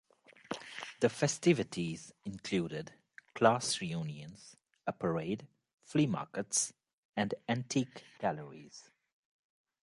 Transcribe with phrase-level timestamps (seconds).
[0.99, 2.91] The festivities included
[3.35, 5.45] class reunions, a parade,
[5.83, 6.73] flea markets,
[7.15, 8.89] and antique galleries.